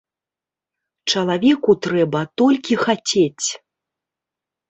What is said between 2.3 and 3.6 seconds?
толькі хацець.